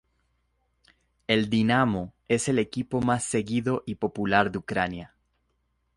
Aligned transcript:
El 1.27 1.47
Dinamo 1.51 2.15
es 2.27 2.49
el 2.49 2.57
equipo 2.57 3.01
más 3.01 3.23
seguido 3.23 3.83
y 3.85 3.93
popular 3.93 4.51
de 4.51 4.57
Ucrania. 4.57 5.15